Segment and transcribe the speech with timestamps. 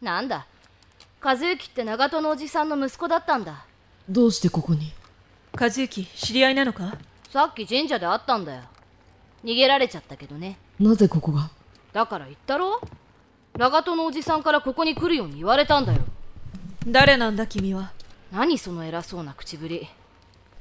[0.00, 0.46] なんだ？
[1.20, 3.64] 和幸って長門のおじさんの息子だったんだ。
[4.08, 4.92] どうしてここに？
[5.58, 6.96] 和幸知り合いなのか？
[7.30, 8.62] さっき神社で会ったんだよ。
[9.44, 10.56] 逃げられちゃったけどね。
[10.78, 11.50] なぜここが？
[11.92, 12.80] だから言ったろ？
[13.56, 16.02] 長門のおじさんからここに来るように言われたんだよ。
[16.86, 17.90] 誰なんだ君は？
[18.30, 19.88] 何その偉そうな口ぶり。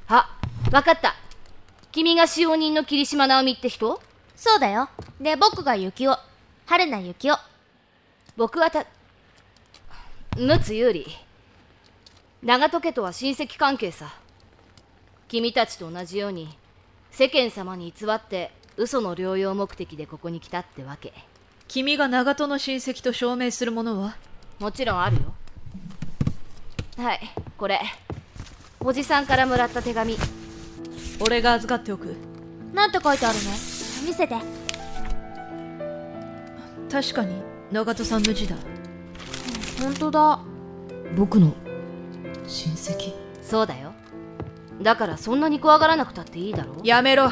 [0.07, 0.35] あ
[0.71, 1.13] わかった。
[1.91, 4.01] 君が使用人の霧島直美って人？
[4.35, 4.89] そうだよ。
[5.21, 6.21] で、僕が雪男。
[6.65, 7.41] 春名雪男。
[8.35, 8.85] 僕はた
[10.37, 11.07] 陸奥有利
[12.43, 14.13] 長門家とは親戚関係さ。
[15.27, 16.55] 君たちと同じように
[17.09, 21.11] 世間様に偽って嘘の療養目的でここに来たってわけ。
[21.67, 24.15] 君が長門の親戚と証明するものは？
[24.59, 25.33] もちろんあるよ。
[26.97, 27.19] はい
[27.57, 27.81] これ。
[28.79, 30.17] おじさんからもらった手紙。
[31.19, 32.15] 俺が預かっておく。
[32.75, 33.49] なんて書いてあるの？
[34.05, 34.35] 見せて。
[36.91, 38.55] 確かに長門さんの字だ
[39.81, 40.39] ほんとだ。
[41.15, 41.53] 僕の
[42.45, 43.13] 親戚。
[43.41, 43.93] そうだよ。
[44.81, 46.75] だからそんなに怖がらなくたっていいだろ？
[46.83, 47.31] やめろ。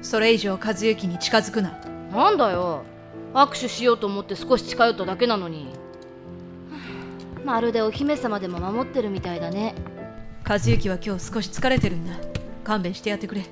[0.00, 1.78] それ以上和幸に近づくな。
[2.12, 2.82] なんだよ。
[3.34, 5.68] 握手しようと思って少し近寄っただけなのに。
[7.44, 9.74] まるでお姫様でも守ってるみたいだね。
[10.48, 12.14] 和幸は今日少し疲れてるんだ。
[12.64, 13.44] 勘弁してやってくれ。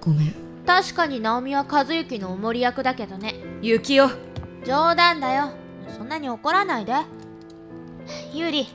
[0.00, 0.34] ごめん。
[0.66, 3.34] 確かに直美は和幸のお守り役だけどね。
[3.62, 4.10] 幸男
[4.64, 5.50] 冗談だよ。
[5.96, 6.92] そんなに怒らないで。
[8.32, 8.68] ゆり、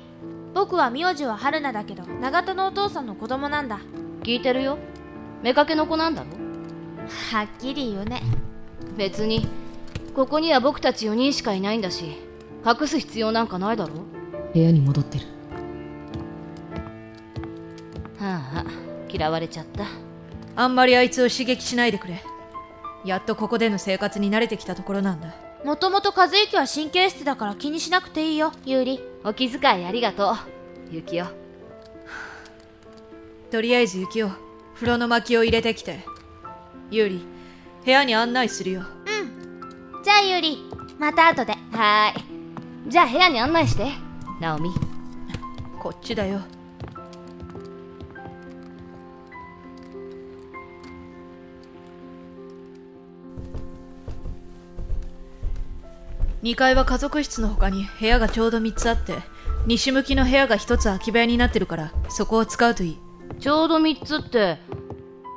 [0.54, 3.80] 僕は名字は春菜だけど、長門のお父さんの子供なんだ。
[4.24, 4.78] 聞いてるよ。
[5.44, 6.28] 妾の子なんだろ？
[7.32, 8.22] はっきり言うね。
[8.98, 9.48] 別に
[10.16, 12.18] ここには僕たち4人しかいないんだし
[12.66, 13.94] 隠す必要なんかないだろ？
[14.54, 15.26] 部屋に戻ってる。
[18.20, 18.66] はあ
[19.12, 19.86] 嫌われちゃった。
[20.56, 22.24] あんまりあいつを刺激しないでくれ。
[23.04, 29.00] やっとここでの生活に慣れてきたところなんだもともと和幸は神経質だから気にしなくていいよ、ゆり。
[29.24, 30.36] お気遣いありがとう
[30.92, 31.26] ゆきお
[33.50, 34.36] とりあえず幸男
[34.76, 36.06] 風呂の薪を入れてきて。
[36.92, 37.26] ユーリ
[37.86, 38.84] 部屋に案内するよ。
[40.04, 40.70] じゃあゆり、
[41.00, 41.54] また後で。
[41.72, 42.20] はー
[42.88, 42.92] い。
[42.92, 43.88] じゃあ部屋に案内して
[44.42, 44.70] ナオミ。
[45.80, 46.42] こっちだよ
[56.44, 59.16] 2階は家族室の他に部屋がちょうど3つあって
[59.66, 63.00] 西向きの部屋が1つ空き部屋になってるからそこを使うといい。
[63.40, 64.58] ちょうど3つって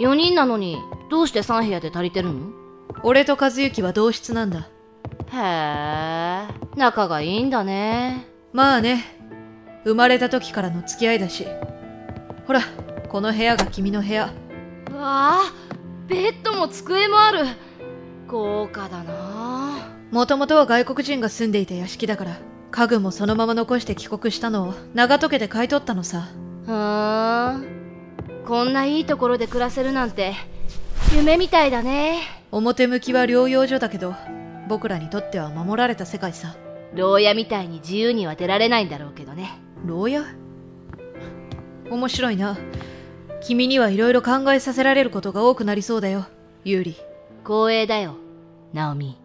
[0.00, 0.76] 4人なのに
[1.08, 2.50] どうして3部屋で足りてるの？
[3.04, 4.68] 俺と和幸は同室なんだ。
[5.32, 8.26] へえ仲がいいんだね。
[8.52, 9.04] まあね
[9.84, 11.46] 生まれた時からの付き合いだし。
[12.48, 12.62] ほら
[13.08, 14.34] この部屋が君の部屋。
[14.90, 15.52] うわあ
[16.08, 17.46] ベッドも机もある。
[18.26, 19.35] 豪華だな
[20.10, 22.38] もともとは外国人が住んでいた屋敷だから
[22.70, 26.28] 家具もそのまま残して帰国したのを長門家で買い取ったのさ。
[26.64, 27.66] ふーん
[28.46, 30.34] こんないいところで暮らせるなんて
[31.14, 32.22] 夢みたいだね。
[32.52, 34.14] 表向きは療養所だけど
[34.68, 36.56] 僕らにとっては守られた世界さ。
[36.94, 39.58] 牢屋みたいに自由には出られないんだろうけどね。
[39.84, 40.24] 牢屋？
[41.90, 42.56] 面白いな。
[43.42, 46.26] 君にはいろいろ考えさせられることが多くなりそうだよ
[46.64, 46.96] ユーリ。
[47.44, 48.16] 光栄だよ
[48.72, 49.18] ナオミ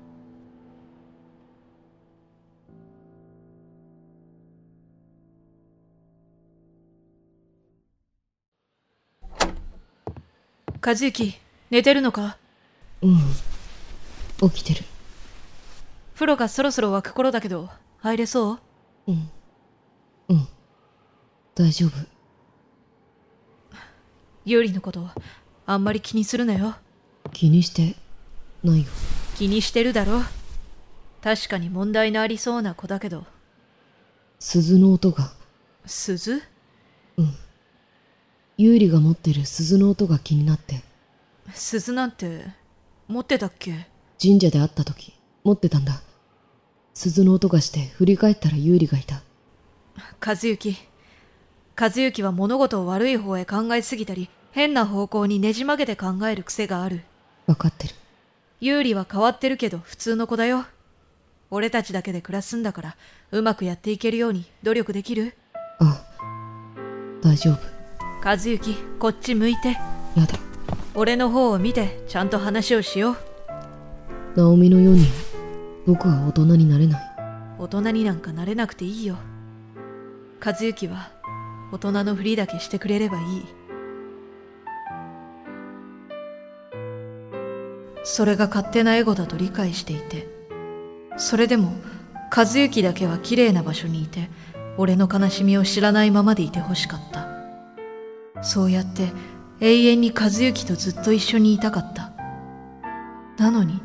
[10.84, 11.36] 和幸
[11.70, 12.38] 寝てるのか？
[13.04, 13.20] うん。
[14.50, 14.84] 起きてる。
[16.16, 17.70] 風呂がそろそろ沸く頃だけど
[18.00, 18.60] 入れそう？
[19.08, 19.30] うん。
[20.30, 20.48] うん。
[21.54, 21.92] 大丈夫。
[24.44, 25.08] ユーリのこと
[25.68, 26.76] あんまり気にするなよ。
[27.32, 27.96] 気にして
[28.64, 28.88] ないよ。
[29.36, 30.22] 気にしてるだろ？
[31.22, 33.26] 確かに問題のありそうな子だけど。
[34.40, 35.32] 鈴の音が。
[35.86, 36.42] 鈴？
[38.58, 40.82] 有利が持ってる鈴の音が気になって。
[41.54, 42.46] 鈴なんて
[43.08, 43.88] 持ってたっけ？
[44.22, 45.14] 神社で会った時
[45.44, 46.02] 持ってたんだ。
[46.94, 49.22] 鈴の音がして振り返ったら有利がいた。
[50.26, 50.76] 和幸。
[51.80, 57.02] 和幸は物事を悪い方へ考えすぎたり変な方向にねじ曲げて考える癖がある。
[57.48, 57.96] 分かってる。
[58.60, 60.66] 有利は変わってるけど普通の子だよ。
[61.50, 62.96] 俺たちだけで暮らすんだから
[63.32, 65.36] うまくやっていけるように努力できる？
[65.80, 66.02] あ
[67.24, 67.81] 大丈夫
[68.24, 69.70] 和幸こっち向いて。
[70.16, 70.40] やだ。
[70.94, 73.18] 俺の方を見てちゃんと話をしよう。
[74.36, 75.08] ナオミのように
[75.88, 77.02] 僕は大人になれない。
[77.60, 79.18] 大人になんかなれなくていいよ。
[80.44, 81.12] 和幸は
[81.72, 83.62] 大人のふりだけしてくれればいい。
[88.04, 90.28] それが勝手なエゴだと理解していて
[91.18, 91.74] それでも
[92.36, 94.30] 和幸だけは綺麗な場所にいて
[94.78, 97.11] 俺の悲しみを知らないままでいてほしかった
[98.42, 99.12] そうやって
[99.60, 102.12] 永遠に和幸とずっと一緒にいたかった。
[103.38, 103.82] なのに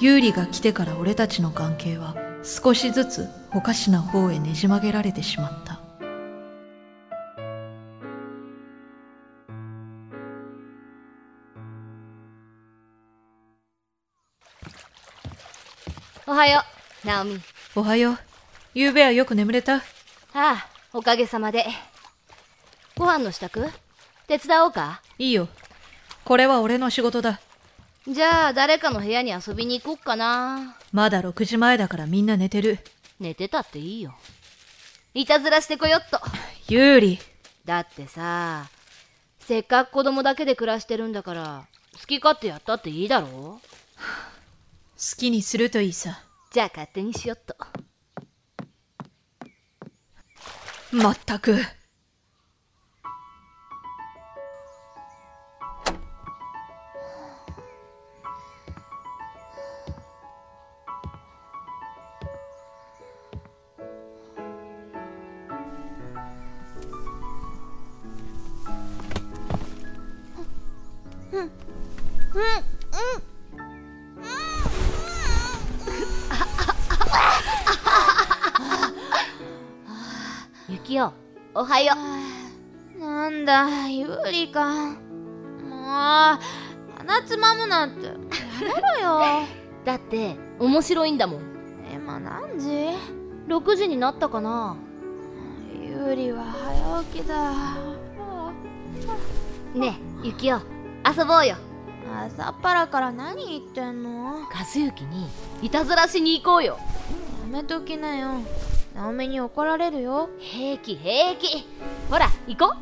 [0.00, 5.80] 優里が来てから俺たちの関係は少しずつおかしな方へねじ曲げられてしまった。
[16.28, 16.62] おはよ
[17.04, 17.40] うナオミ。
[17.74, 18.16] おはよう。
[18.74, 19.76] 昨べはよく眠れた？
[19.76, 19.80] あ
[20.34, 21.66] あおかげさまで。
[22.96, 23.85] ご飯の支度？
[24.26, 25.02] 手伝おうか？
[25.18, 25.48] いいよ。
[26.24, 27.40] これは俺の仕事だ。
[28.08, 30.76] じゃあ誰かの部屋に遊びに行こっかな。
[30.92, 32.78] まだ6時前だからみんな寝てる。
[33.20, 34.14] 寝てたっていいよ。
[35.14, 36.20] いたずらしてこよっと。
[36.68, 37.18] 有利。
[37.64, 38.68] だってさ
[39.40, 41.66] せっかく子供だけで暮らしてるんだから
[42.00, 43.26] 好き勝手やったっていいだろ？
[43.28, 43.60] 好
[45.16, 46.20] きにするといいさ。
[46.52, 47.54] じゃあ勝手にしよっと。
[50.92, 51.56] まったく
[80.96, 81.12] ゆきお
[81.60, 81.94] おはよ
[82.98, 84.64] なんだユーリか。
[84.64, 84.96] もう
[85.62, 86.38] 鼻
[87.26, 88.06] つまむなんて。
[88.06, 88.20] やめ
[89.02, 89.42] ろよ。
[89.84, 91.42] だって面白いんだもん。
[91.92, 92.70] 今何時
[93.46, 94.76] ？6時になったかな。
[95.78, 97.52] ユーリは早起きだ。
[99.74, 101.56] ねえゆきお遊ぼうよ。
[102.26, 104.46] 朝っぱらから何言ってんの？
[104.50, 105.28] 和幸に
[105.60, 106.78] いたずらしに行こうよ。
[107.42, 108.40] やめときなよ
[108.96, 110.30] ナオミに怒られるよ。
[110.38, 111.66] 平気平気。
[112.08, 112.74] ほら行こ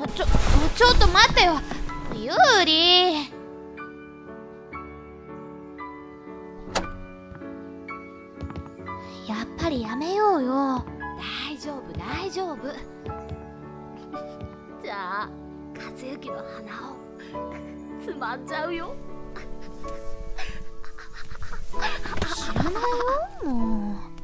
[0.00, 0.24] あちょ
[0.74, 1.60] ちょっと待ってよ。
[2.14, 3.12] ユーリ
[9.28, 10.76] やっぱりやめようよ。
[10.78, 10.84] う
[11.46, 12.56] 大丈夫大丈夫。
[14.82, 15.30] じゃあ
[15.74, 16.96] 和幸の鼻を
[18.02, 18.94] つまんじゃうよ。
[22.34, 24.15] 知らないよもう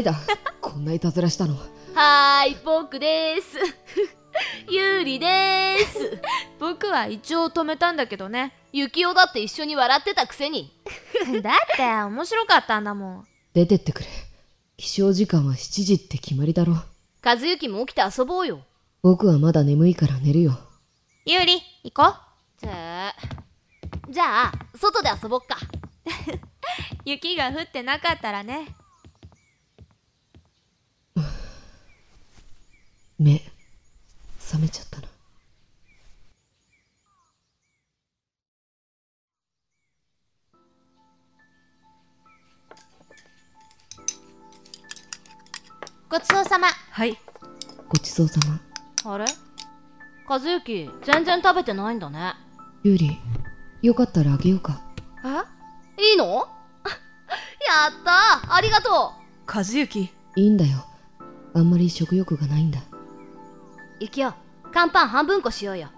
[0.00, 0.14] 誰だ？
[0.60, 1.56] こんないたずらしたの。
[1.94, 3.58] はーいポークです。
[4.68, 6.20] ゆうりです。
[6.58, 8.54] 僕は一応止めたんだけどね。
[8.72, 10.72] ゆきおだって一緒に笑ってたくせに。
[11.42, 13.28] だって面白かったんだもん。
[13.52, 14.08] 出てってくれ。
[14.76, 16.76] 起床時間は7時って決まりだろ。
[17.22, 18.60] 和幸も起きて遊ぼうよ。
[19.02, 20.58] 僕はまだ眠いから寝るよ。
[21.26, 22.14] ユーリ行こう。
[22.60, 23.14] じゃあ
[24.08, 25.58] じゃあ外で遊ぼっか。
[27.04, 28.74] 雪が降ってなかったらね
[33.22, 33.42] 目
[34.38, 35.08] 覚めちゃったな
[46.08, 46.68] ごちそうさま。
[46.68, 47.18] はい。
[47.90, 48.40] ごちそうさ
[49.04, 49.12] ま。
[49.12, 49.26] あれ？
[50.26, 52.32] 和幸全然食べてないんだね。
[52.84, 53.18] ユーリ
[53.82, 54.80] よかったらあげようか。
[55.98, 56.02] え？
[56.02, 56.24] いいの？
[56.34, 58.54] やったー。
[58.54, 59.12] ありがと
[59.46, 60.00] 和幸。
[60.04, 60.86] いいんだよ。
[61.52, 62.80] あんまり食欲がないんだ。
[62.80, 62.89] う
[64.00, 64.32] ゆきお
[64.72, 65.88] 乾パン半分こしようよ。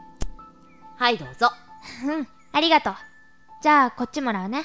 [0.96, 1.52] はいどうぞ。
[2.04, 2.94] うんありがとう。
[3.62, 4.64] じゃあこっちもらうね。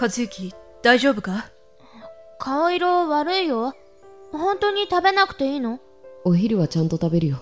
[0.00, 1.44] 和幸大丈夫か？
[2.38, 3.74] 顔色悪いよ。
[4.32, 5.78] 本当に食べなくていいの？
[6.24, 7.36] お昼はちゃんと食べるよ。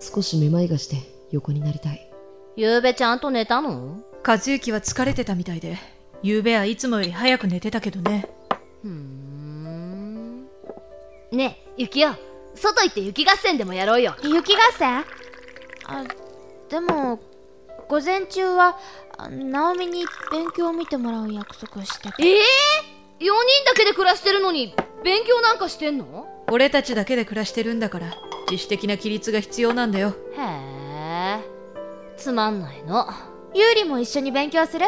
[0.00, 0.96] 少しめまいがして
[1.30, 2.12] 横になりたい。
[2.56, 4.02] ゆうべちゃんと寝たの？
[4.22, 5.78] 和幸は疲れてたみたいで。
[6.22, 8.28] 昨べはいつもより早く寝てたけどね。
[8.82, 10.42] ふーん。
[11.32, 12.10] ねえゆきお
[12.58, 14.14] 外行って雪合戦でもやろうよ。
[14.22, 15.04] 雪合戦？
[15.86, 16.04] あ
[16.68, 17.18] でも
[17.88, 18.76] 午前中は
[19.16, 23.30] あナオミに勉強を見てもらう約束をしててええー、4人
[23.66, 26.26] だけで暮らしてるのに勉強なんかしてんの？
[26.50, 28.12] 俺たちだけで暮らしてるんだから
[28.50, 30.14] 自主的な規律が必要なんだよ。
[30.36, 30.40] へ
[31.40, 31.40] え
[32.16, 33.06] つまんないの。
[33.54, 34.86] ユーリも一緒に勉強する？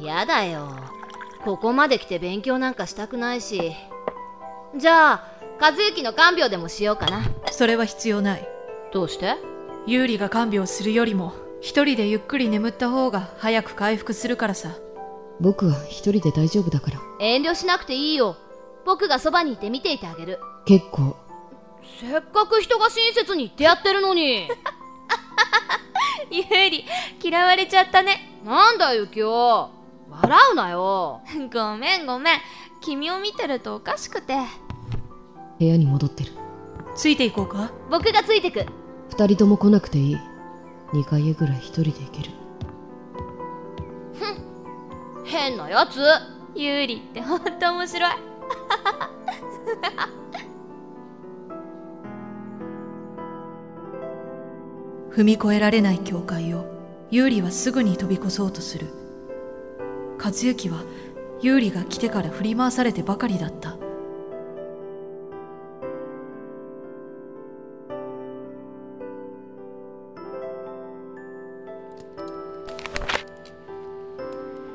[0.00, 0.68] 嫌だよ。
[1.44, 3.72] ここまで来て勉強なんかしたくないし。
[4.76, 5.29] じゃあ
[5.60, 7.22] 和幸の看病でもしようかな。
[7.52, 8.48] それは必要ない。
[8.92, 9.36] どうして？
[9.86, 14.70] 有利が看病するよりも一人でゆっくり眠った方が早く回復するからさ。
[15.40, 16.98] 僕は一人で大丈夫だから。
[17.20, 18.36] 遠慮しなくていいよ。
[18.84, 20.38] 僕がそばにいて見ていてあげる。
[20.64, 21.16] 結構。
[22.00, 24.48] せっかく人が親切に言ってやってるのに。
[26.30, 26.84] ユーリ
[27.22, 28.40] 嫌われちゃったね。
[28.44, 29.70] なんだユキオ
[30.08, 31.20] 笑うなよ。
[31.52, 32.40] ごめんごめん。
[32.80, 34.34] 君を見てるとおかしくて
[35.60, 36.32] 部屋に戻ってる。
[36.96, 37.70] ついていこうか？
[37.90, 38.64] 僕がついてく。
[39.10, 40.16] 二人とも来なくていい。
[40.94, 42.30] 2階へぐらい一人で行ける。
[45.24, 46.00] 変なやつ。
[46.58, 48.12] ユーリってほんと面白い。
[55.12, 56.64] 踏み越えられない境界を
[57.10, 58.88] ユーリはすぐに飛び越そうとする。
[60.22, 60.82] 和幸は
[61.40, 63.76] ユーリが来てから振り回されてばかりだった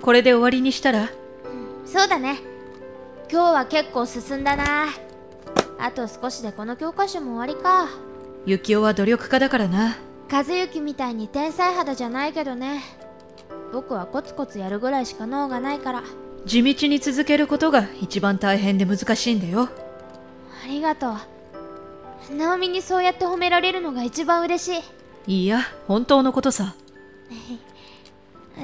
[0.05, 1.09] これで終わりにしたら？
[1.83, 2.37] そうだね。
[3.31, 4.89] 今日は結構進んだな。
[5.79, 7.87] あと少しでこの教科書も終わりか。
[8.45, 9.97] ユキオは努力家だからな。
[10.31, 12.83] 和幸みたいに天才肌じゃないけどね。
[13.73, 16.03] 僕はコツコツやるぐらいしか脳がないから。
[16.45, 19.69] 地道に続けることが一番大変で難しいんだよ。
[20.63, 22.35] ありがとう。
[22.35, 24.83] ナオミにそうやって褒められるのが一番嬉し
[25.27, 25.33] い。
[25.39, 26.75] いいや本当のことさ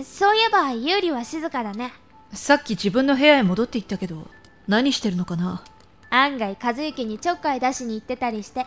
[0.03, 1.93] そういえばユーリは静かだね。
[2.33, 4.27] さっき自分の部屋へ戻って行ったけど
[4.67, 5.63] 何してるのかな？
[6.09, 8.65] 案外和幸にちょっかい出しに行ってたりして。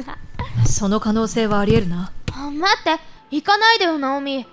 [0.66, 2.10] その可能性はありえるな。
[2.32, 2.98] あ待って。
[3.30, 4.46] 行かないでよナオミ。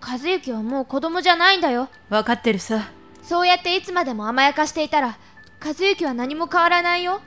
[0.00, 1.88] 和幸はもう子供じゃないんだよ。
[2.08, 2.90] 分かってるさ。
[3.22, 5.18] そうやっていつまでも甘やかしていたら
[5.64, 7.20] 和幸は何も変わらないよ。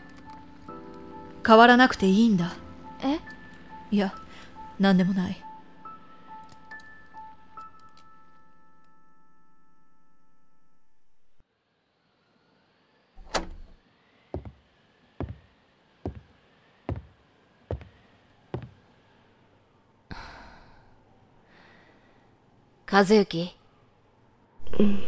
[1.46, 2.54] 変わらなくていいんだ。
[3.02, 3.20] え？
[3.92, 4.14] いや
[4.78, 5.44] 何でもない
[23.00, 23.56] 和幸？
[24.78, 25.02] うん。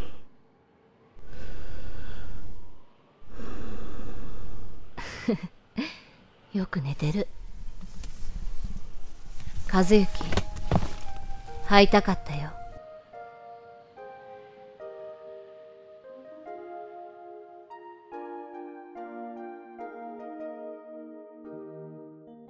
[6.58, 7.28] よく寝てる。
[9.70, 10.06] 和幸？
[11.68, 12.48] 会いたかったよ。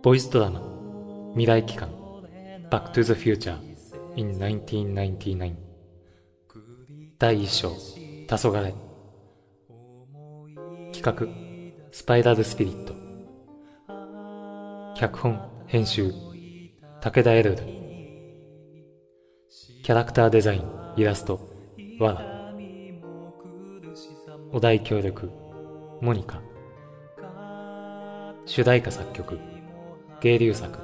[0.03, 0.63] ボイスドラマ
[1.33, 1.89] 未来期間
[2.71, 3.72] バックトゥザフューチャー
[4.17, 5.55] in 1999
[7.19, 7.71] 第1章
[8.29, 8.75] 黄昏。
[10.93, 11.27] 企画
[11.91, 12.95] スパイラルスピリット。
[14.95, 16.13] 脚本編集
[17.01, 17.57] 武田エルル。
[19.83, 20.63] キャラクターデザイン
[20.97, 21.49] イラスト
[21.99, 22.53] わら
[24.53, 25.31] お題協力
[26.01, 26.43] モニカ。
[28.45, 29.39] 主題歌作曲
[30.21, 30.79] 芸流作。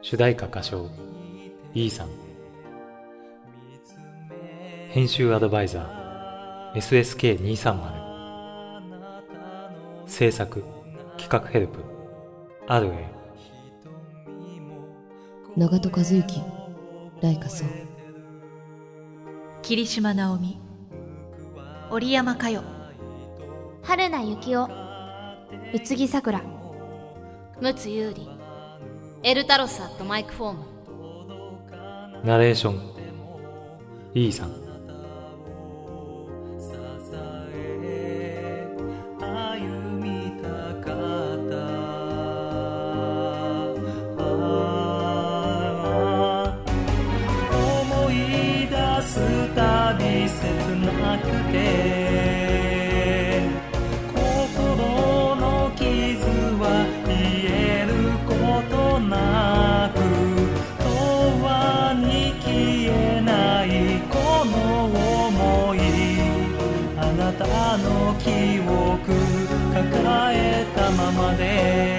[0.00, 0.88] 主題歌歌唱。
[1.74, 2.08] E さん。
[4.90, 7.76] 編集アドバイザー SSK230
[10.06, 10.64] 制作
[11.18, 11.84] 企画ヘルプ
[12.66, 12.90] RA
[15.56, 16.42] 長戸和幸
[17.20, 17.68] ライカさん。
[19.60, 20.58] 霧島直美
[21.90, 22.62] 織山佳代。
[23.82, 24.70] 春名幸男
[25.74, 26.42] 宇津木さくら。
[27.60, 28.26] 陸奥優里
[29.22, 30.77] エルタロスアットマイクフォーム
[32.24, 32.80] ナレーション。
[34.14, 34.48] E さん。
[34.48, 34.56] 思
[48.10, 50.42] い出すたび切
[50.84, 52.37] なくて。
[71.40, 71.97] え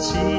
[0.00, 0.37] 心。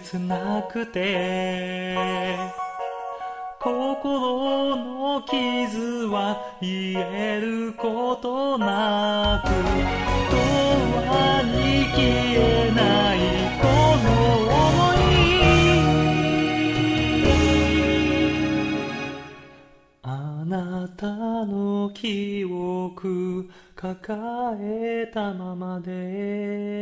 [0.00, 2.38] 切なくて
[3.60, 9.50] 心の傷は癒えることなく
[10.34, 10.38] 永
[11.04, 12.00] 遠に消
[12.40, 13.18] えない
[13.60, 13.66] こ
[14.02, 14.08] の
[14.48, 15.28] 想い。
[20.02, 21.06] あなた
[21.44, 26.72] の記憶抱えたままで。